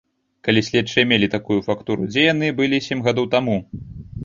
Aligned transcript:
Калі 0.45 0.63
следчыя 0.69 1.03
мелі 1.11 1.27
такую 1.35 1.59
фактуру, 1.69 2.09
дзе 2.13 2.25
яны 2.33 2.51
былі 2.63 2.83
сем 2.89 3.07
гадоў 3.11 3.31
таму? 3.39 3.57